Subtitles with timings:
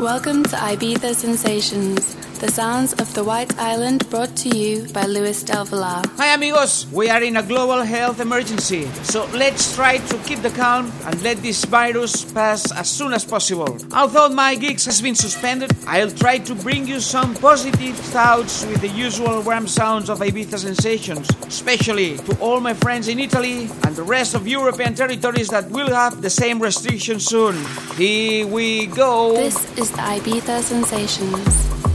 [0.00, 5.42] Welcome to Ibiza Sensations, the sounds of the White Island brought to you by Luis
[5.42, 6.00] Del Villar.
[6.16, 10.48] Hi amigos, we are in a global health emergency, so let's try to keep the
[10.48, 13.76] calm and let this virus pass as soon as possible.
[13.92, 18.80] Although my gigs has been suspended, I'll try to bring you some positive thoughts with
[18.80, 23.94] the usual warm sounds of Ibiza sensations, especially to all my friends in Italy and
[23.94, 27.54] the rest of European territories that will have the same restrictions soon.
[27.96, 29.34] Here we go.
[29.34, 31.89] This is the Ibiza Sensations.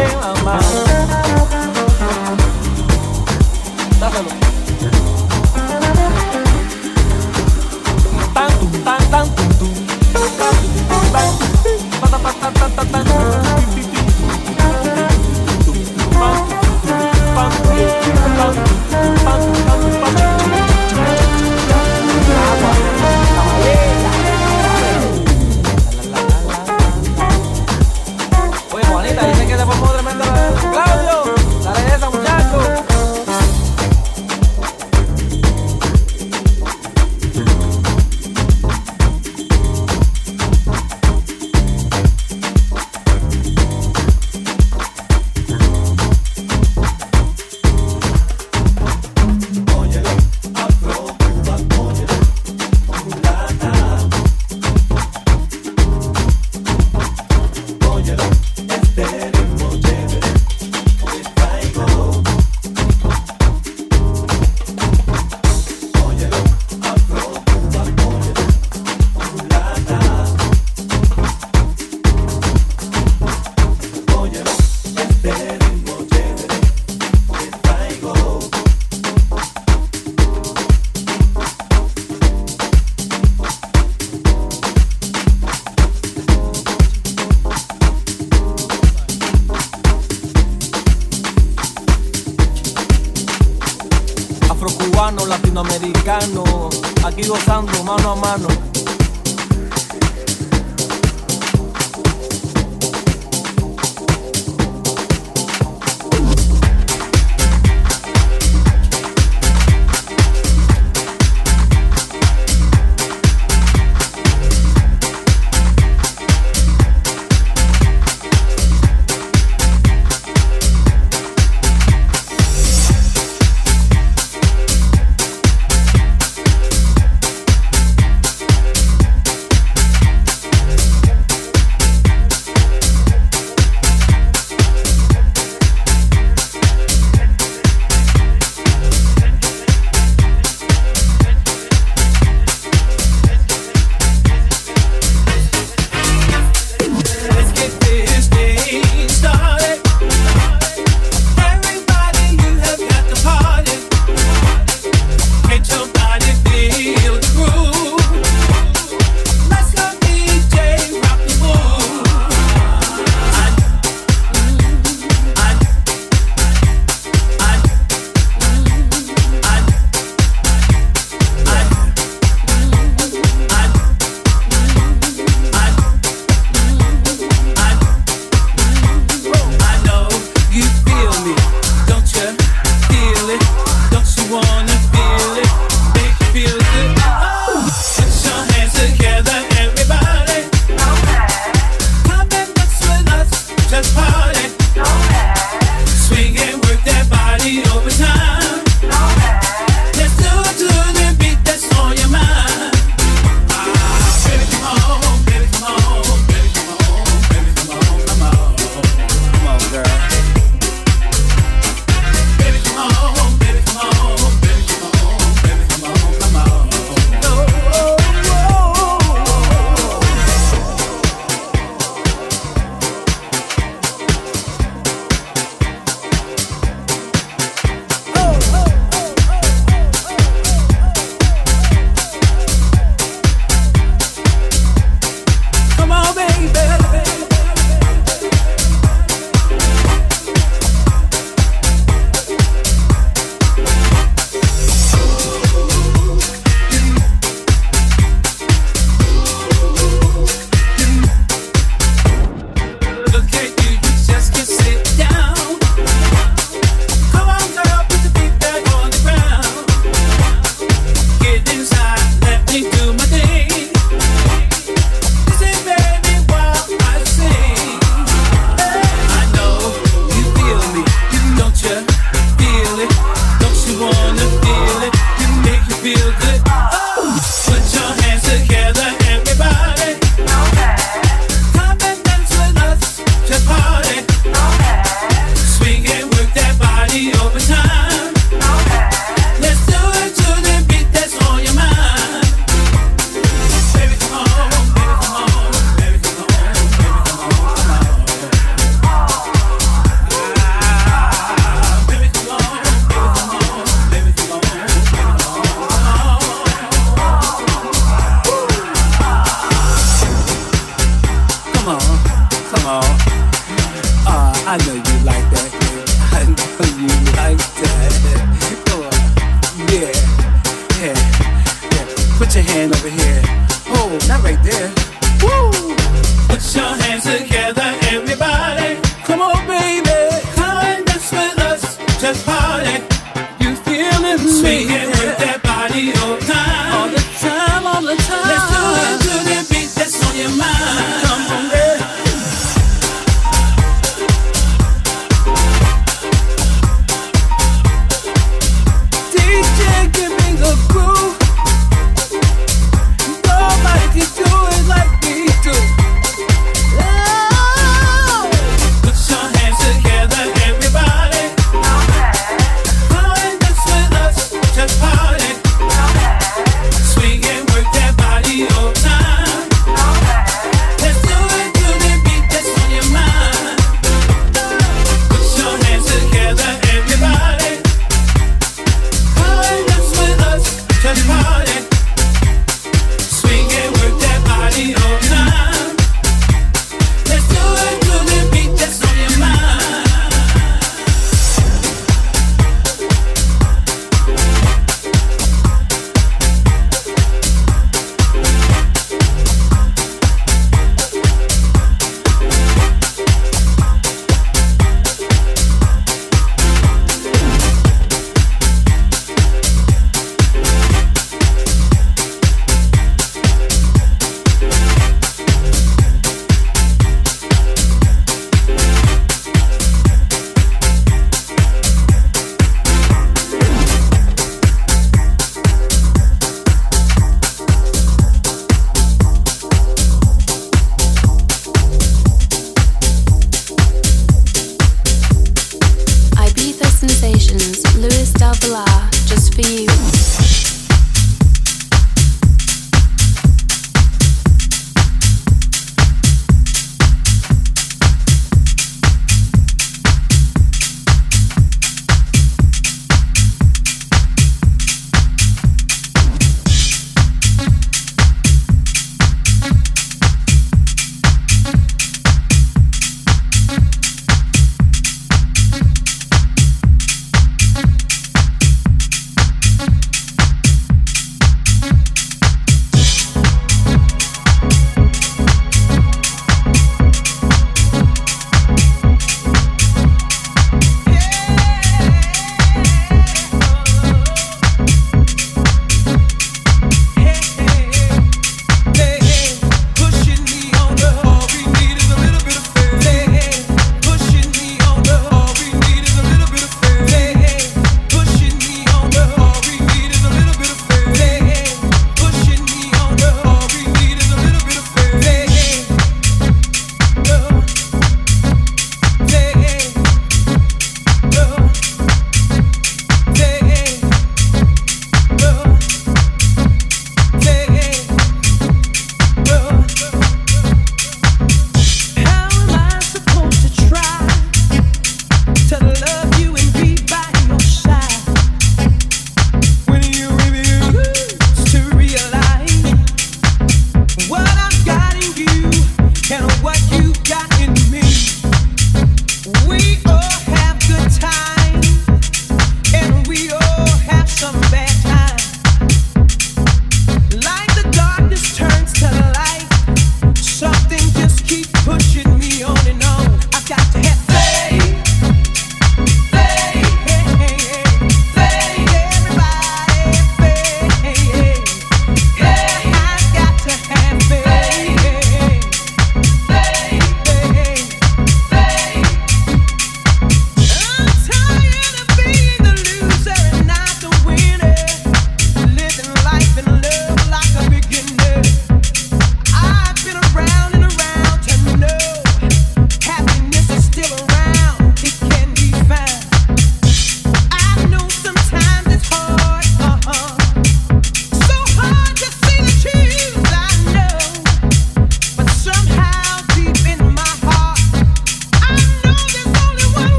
[0.00, 1.19] 最浪漫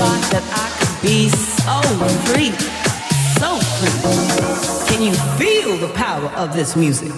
[0.00, 1.76] thought that I could be so
[2.28, 2.52] free,
[3.38, 4.88] so free.
[4.88, 7.12] Can you feel the power of this music?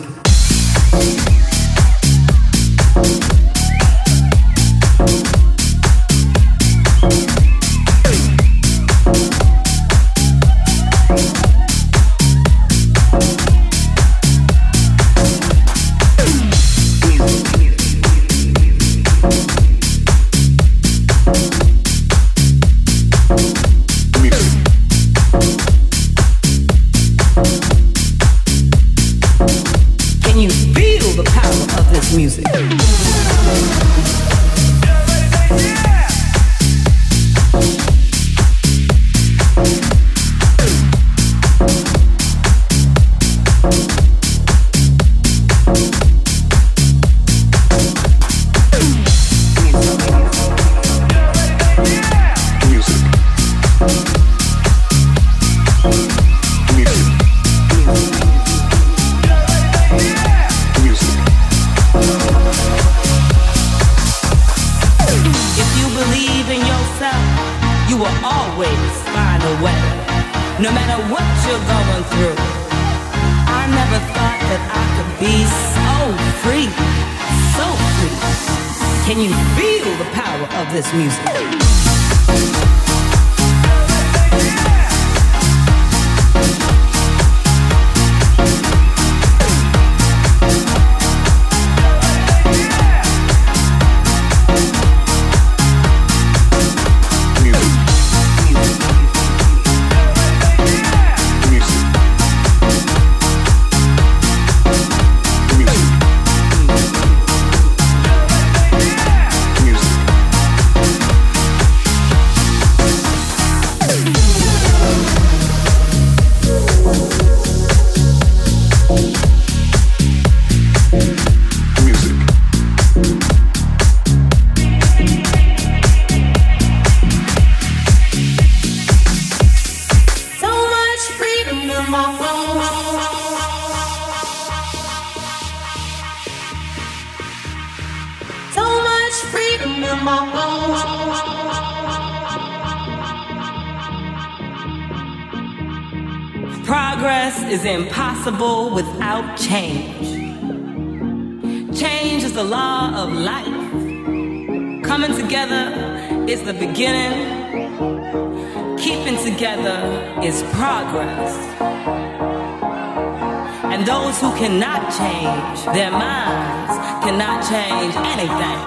[164.93, 165.65] change.
[165.73, 168.61] Their minds cannot change anything.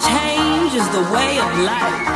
[0.00, 2.08] Change is the way of life.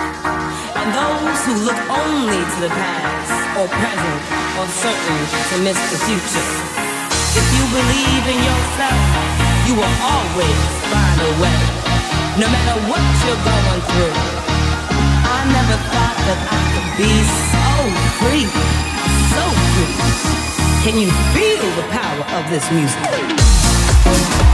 [0.81, 4.21] And those who look only to the past or present
[4.57, 5.21] or certain
[5.53, 6.49] to miss the future.
[7.37, 9.05] If you believe in yourself,
[9.69, 11.61] you will always find a way.
[12.41, 14.17] No matter what you're going through.
[15.21, 17.13] I never thought that I could be
[17.53, 17.69] so
[18.19, 18.49] free.
[19.33, 20.50] So free.
[20.83, 24.50] Can you feel the power of this music?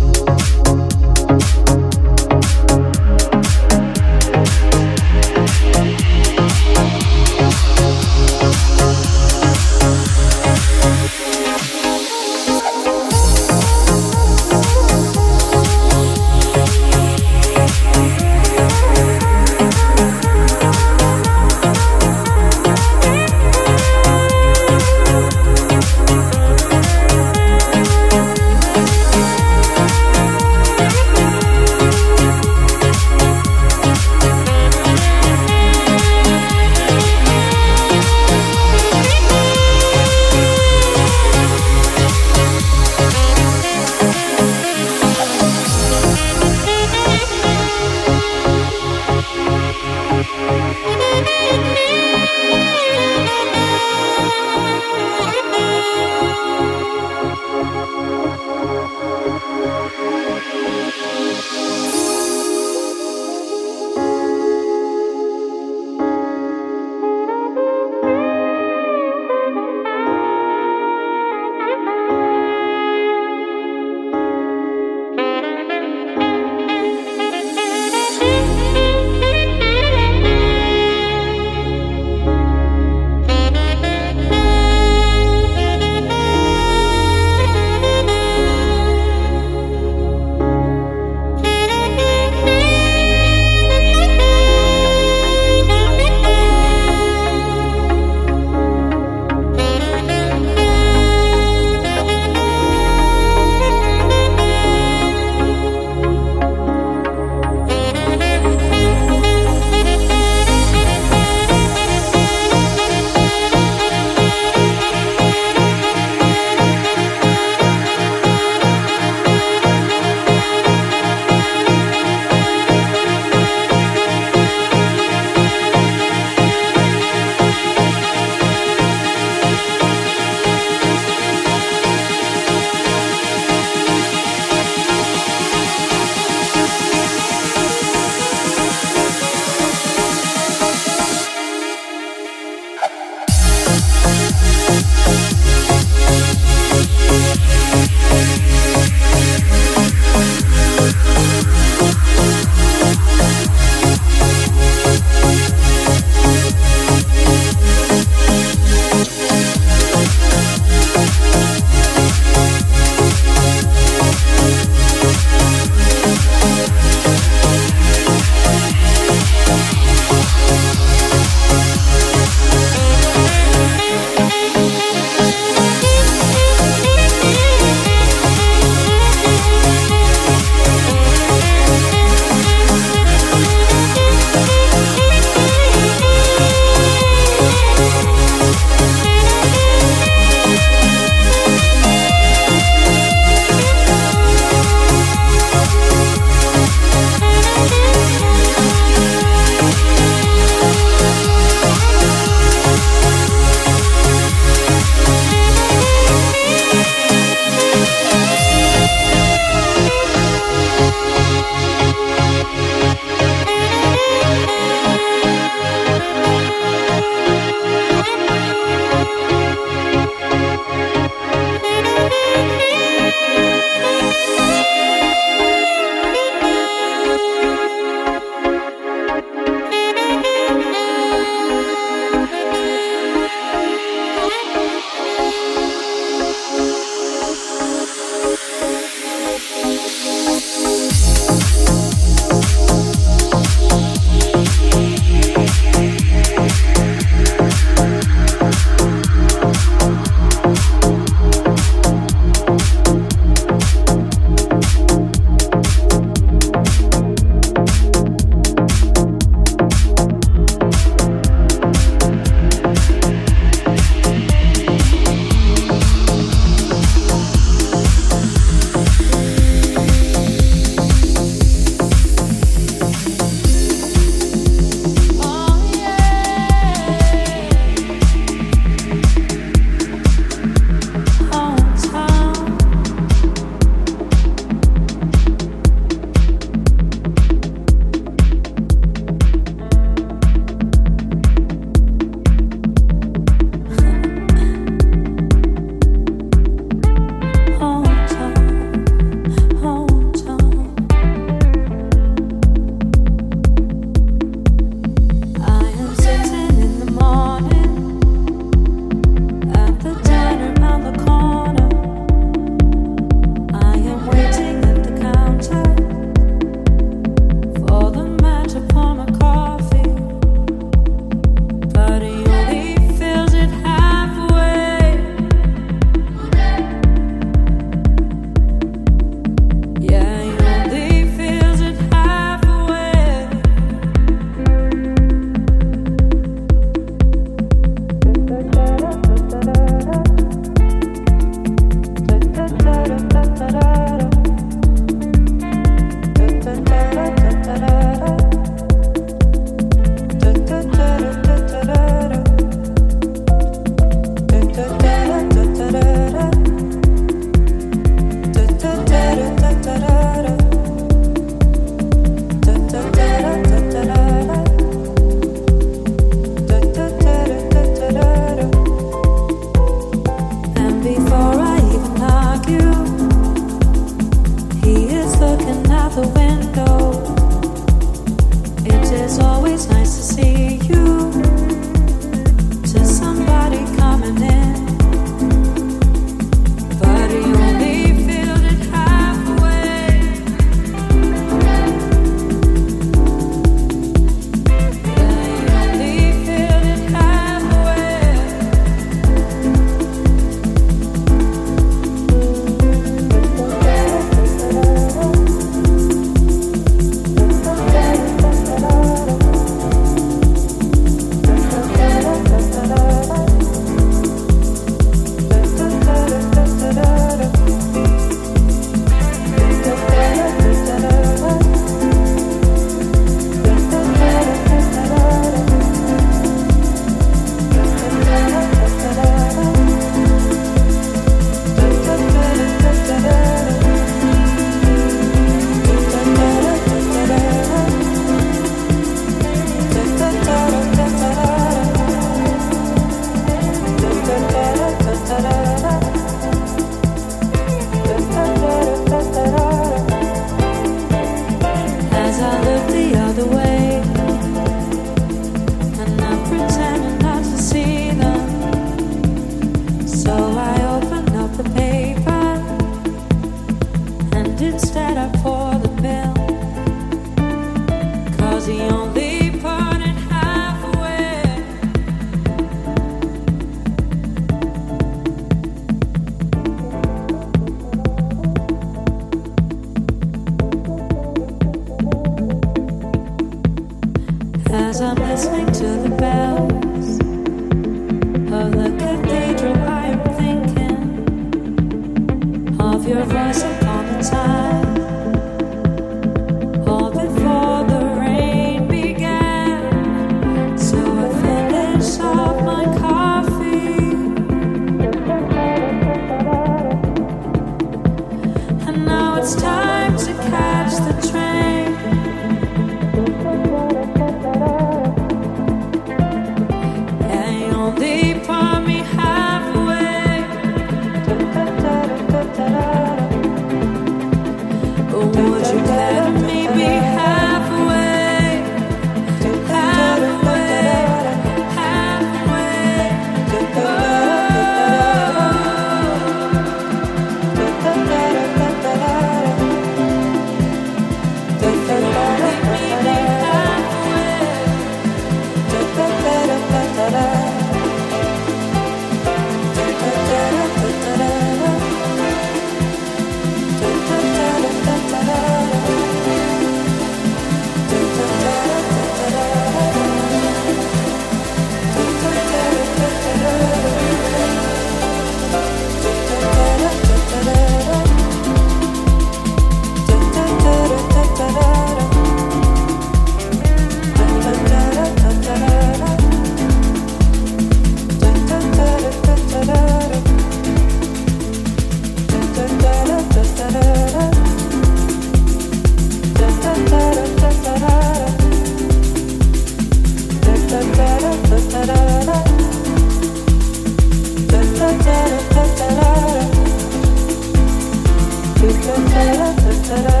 [599.71, 600.00] da da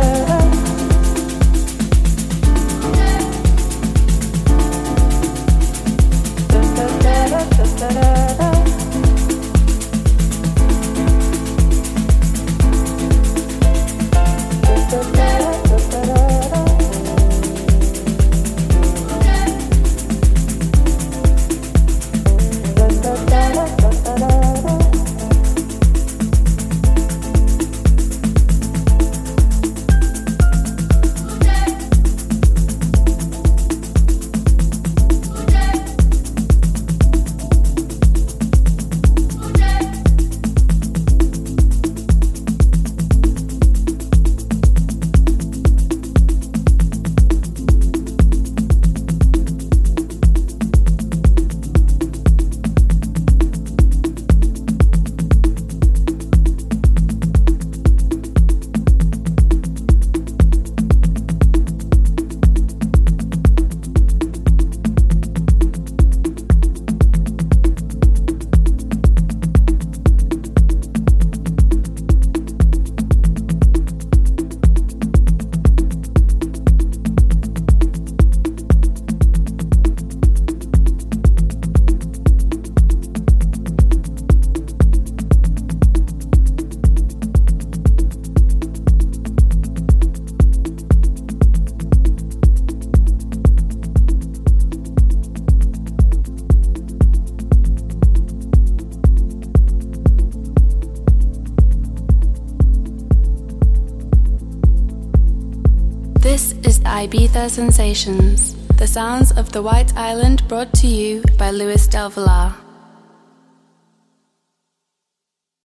[107.31, 112.60] Ibiza Sensations, the sounds of the White Island brought to you by Luis Del Villar.